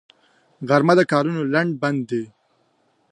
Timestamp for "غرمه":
0.67-0.93